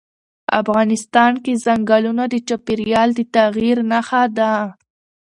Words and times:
افغانستان 0.61 1.33
کې 1.43 1.53
ځنګلونه 1.65 2.23
د 2.29 2.35
چاپېریال 2.47 3.09
د 3.15 3.19
تغیر 3.35 3.77
نښه 3.91 4.23
ده. 4.37 4.53